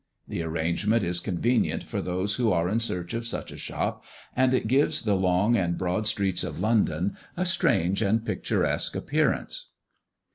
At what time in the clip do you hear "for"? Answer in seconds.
1.83-2.01